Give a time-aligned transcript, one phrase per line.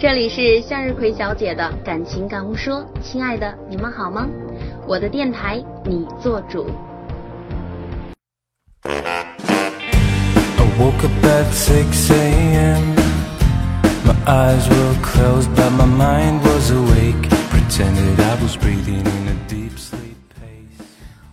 [0.00, 4.26] 这里是向日葵小姐的感情感悟说，亲爱的，你们好吗？
[4.86, 6.66] 我的电台，你做主。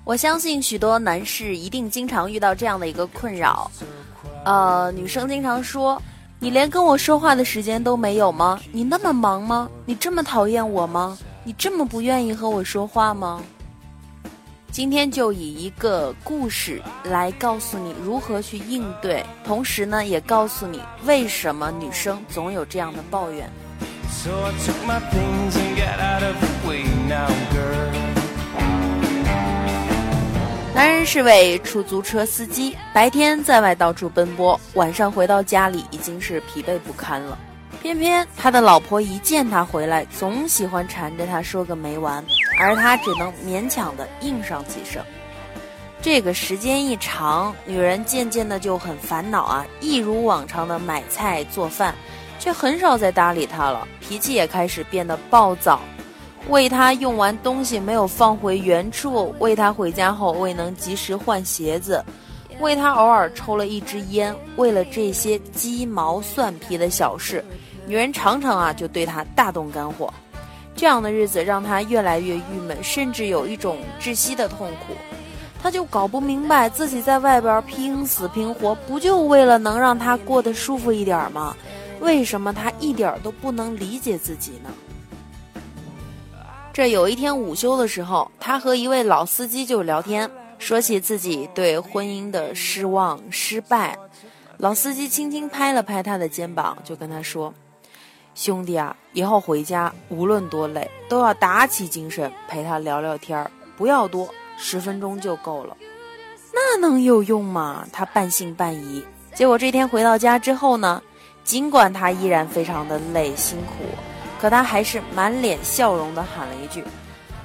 [0.04, 3.72] 我相信许多男士一定经常遇到这样的一个困扰，
[4.44, 6.02] 呃，女生经常说。
[6.40, 8.60] 你连跟我说话的时间都没有吗？
[8.72, 9.68] 你那么忙吗？
[9.86, 11.18] 你这么讨厌我吗？
[11.44, 13.42] 你这么不愿意和我说话吗？
[14.72, 23.50] 今天就以一个故事来告诉你如何去应对，同时呢，也告诉你为什么女生总有这样的抱怨。
[30.78, 37.36] 男人是位出租车司机，白天在外到处奔波，晚上回到家里已经是疲惫不堪了。
[37.82, 42.24] 偏偏他的老婆一见他回来，总喜欢缠着他说个没完，
[42.60, 45.04] 而他只能勉强的应上几声。
[46.00, 51.96] 这个时间一长，女人渐渐的就很烦恼啊，一如往常的买菜做饭，
[52.38, 55.80] 却很少再搭理他了，脾气也开始变得暴躁。
[56.50, 62.04] 为他用完东西没有放回原处，为他回家后未能及时换鞋子，
[62.62, 67.44] 为他偶尔抽了一支烟，为了这些鸡毛蒜皮的小事，
[67.86, 70.12] 女人常常啊就对他大动肝火。
[70.76, 74.94] 这样的日子让他越来越郁闷，甚至有一种窒息的痛苦。
[75.62, 81.58] 他就搞不明白自己在外边拼死拼活，不就为了能让他过得舒服一点吗？
[82.00, 84.70] 为什么他一点都不能理解自己呢？
[86.78, 93.98] 这有一天午休的时候，他和一位老司机就聊天，说起自己对婚姻的失望、失败。
[94.58, 97.52] 老司机轻轻拍了拍他的肩膀，就跟他说
[98.36, 105.76] ：“兄弟啊，以后回家无论多累，都要打起精神陪他聊聊天儿，不要多，十分钟就够了。”
[106.54, 107.88] 那能有用吗？
[107.92, 109.04] 他半信半疑。
[109.34, 111.02] 结果这天回到家之后呢，
[111.44, 113.74] 尽管他依然非常的累、辛苦。
[114.40, 116.84] 可他还是满脸笑容地喊了一句：“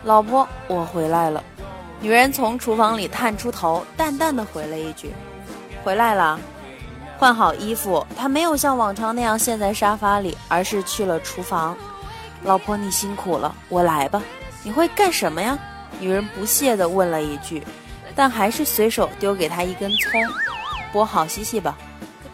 [0.04, 1.42] 老婆，我回来了。”
[2.00, 5.12] 女人从厨房里探出头，淡淡的回了一句
[5.84, 6.38] ：“回来了。”
[7.16, 11.76] 换好衣服，他没有像往常那样陷在沙发里，而是去了厨房。
[12.42, 14.20] “老婆，你辛苦了，我来吧。
[14.64, 15.56] ”“你会干什么呀？”
[16.00, 17.62] 女人不屑地问了一句，
[18.16, 20.20] 但还是随手丢给他一根葱
[20.92, 21.78] ，“剥好洗洗吧。”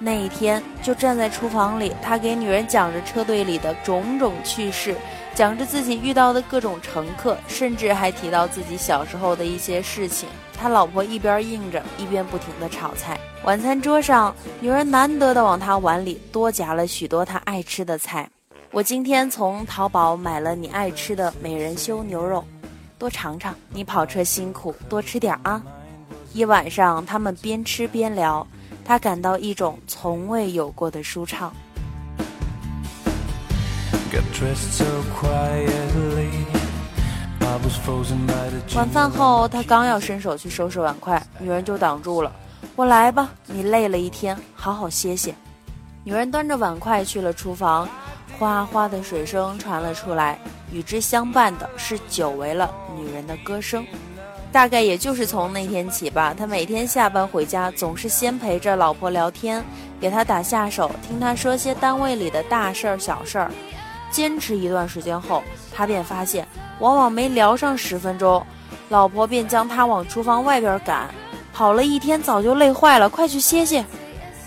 [0.01, 4.95] 那一天，就站在厨房里，他给女人讲着车队里的种种趣事，
[5.35, 10.29] 讲着自己遇到的各种乘客，甚至还提到自己小时候的一些事情。
[10.57, 13.19] 他老婆一边应着，一边不停地炒菜。
[13.45, 18.29] 晚餐桌上，女人难得的往他碗里多夹了许多他爱吃的菜。
[18.71, 22.45] 我今天从淘宝买了你爱吃的美人修牛肉，
[22.99, 23.55] 多尝尝。
[23.71, 25.61] 你跑车辛苦，多吃点啊。
[26.33, 28.47] 一晚上，他们边吃边聊。
[28.89, 31.53] 他感到一种从未有过的舒畅。
[38.75, 42.33] 晚饭后，他刚要伸手去收拾碗筷，女人就挡住了。
[42.77, 45.35] 我来吧，你累了一天，好好歇歇。
[46.03, 47.87] 女人端着碗筷去了厨房，
[48.39, 50.39] 哗哗的水声传了出来，
[50.73, 53.85] 与之相伴的是久违了女人的歌声。
[54.51, 59.63] 大概也就是从那天起吧，他每天下班回家，总是先陪着老婆聊天，
[60.01, 63.51] 给她打下手，听她说些单位里的大事儿、小事儿。
[64.11, 66.49] 坚持一段时间后，他便发现，
[66.79, 68.43] 往往没聊上十分钟，
[68.89, 71.11] 老婆便将他往厨房外边赶。
[71.53, 73.85] 跑了一天，早就累坏了，快去歇歇。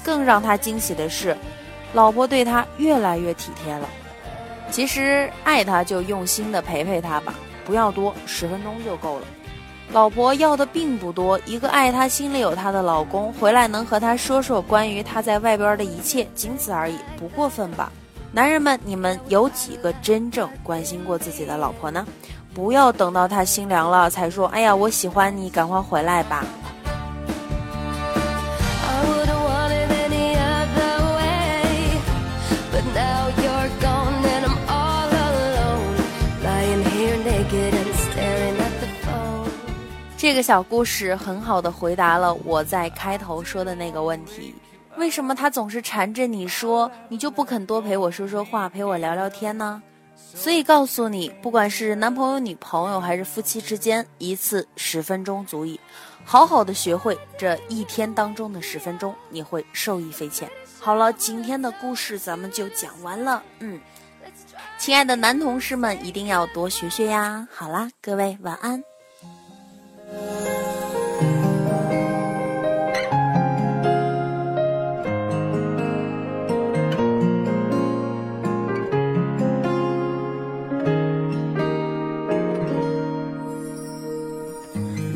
[0.03, 1.37] 更让他惊喜的是，
[1.93, 3.87] 老婆对他越来越体贴了。
[4.71, 9.27] 其实爱他就用心的陪陪他吧，不要多，十分钟就够了。
[9.93, 17.91] 老婆要的并不多，一个爱她、心里有她的老公，回来能和她说说关于她在外边的一切，仅此而已，不过分吧？
[18.31, 22.05] 男人们，你们有几个真正关心过自己的老婆呢？
[22.53, 26.45] 不要等到她心凉了才说，哎呀，我喜欢你，赶快回来吧。
[40.21, 44.53] 这个小故事很好的回答了我在开头说的那个问题：
[44.95, 49.81] 为什么他总是缠着你说，你就不肯多陪我说说话，陪我聊聊天呢？
[50.15, 55.79] 所以告诉你，不管是男朋友、女朋友还是夫妻之间，一次十分钟足矣。
[56.23, 60.47] 好好的学会这一天当中的十分钟，你会受益匪浅。
[60.79, 63.41] 好了，今天的故事咱们就讲完了。
[63.57, 63.81] 嗯。
[64.77, 67.47] 亲爱的男同事们，一定要多学学呀！
[67.51, 68.83] 好啦，各位晚安。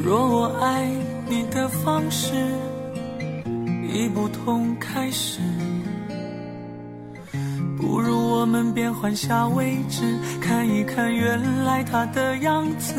[0.03, 0.87] 若我爱
[1.27, 2.33] 你的方式
[3.91, 5.41] 已不同开始。
[7.77, 12.93] 不如我们变换下位置，看一看原来他的样子。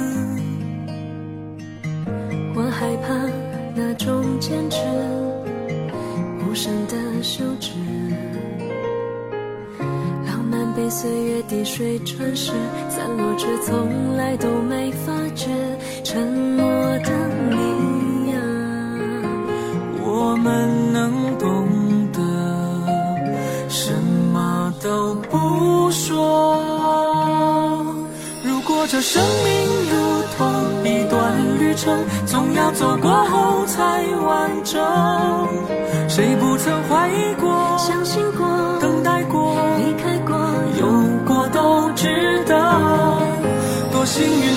[2.79, 3.15] 害怕
[3.75, 4.77] 那种坚持，
[6.47, 7.71] 无声的休止。
[10.27, 12.53] 浪漫被岁月滴水穿石，
[12.91, 15.49] 散落却从来都没发觉。
[16.05, 16.67] 沉默
[16.99, 17.11] 的
[17.49, 18.39] 你呀，
[20.05, 21.67] 我们能懂
[22.13, 22.21] 得，
[23.71, 23.91] 什
[24.33, 24.55] 么。
[24.83, 26.61] 都不说。
[28.45, 29.76] 如果这生命
[31.77, 34.83] 程，总要走过后才完整。
[36.09, 38.47] 谁不曾怀疑过、相信过、
[38.81, 40.37] 等待过、离开过、
[40.81, 40.87] 有
[41.25, 42.57] 过都值得。
[43.93, 44.56] 多幸运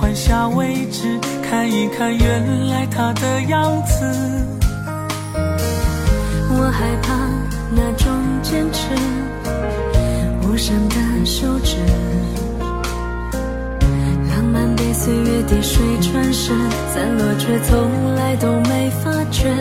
[0.00, 4.02] 换下位置，看一看原来他的样子。
[6.48, 7.14] 我害怕
[7.70, 8.10] 那种
[8.42, 8.88] 坚持，
[10.42, 11.76] 无声的休止。
[14.30, 16.52] 浪漫被岁月滴水穿石，
[16.94, 19.54] 散落却从来都没发觉。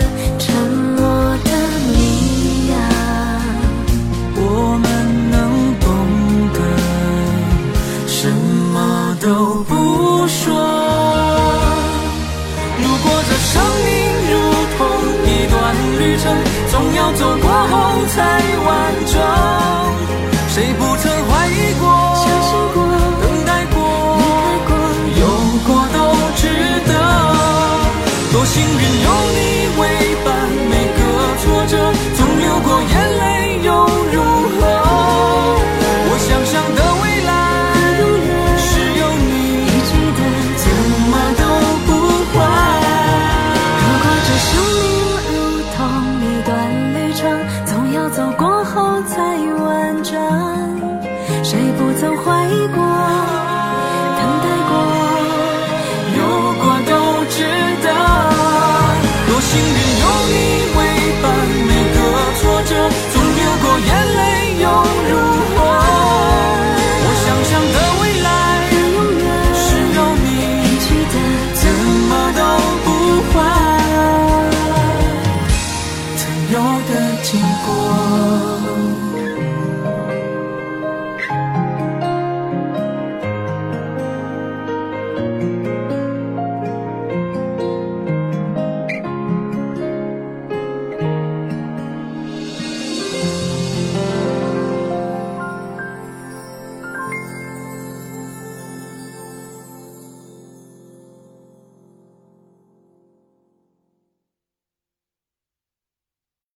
[28.51, 28.98] 幸运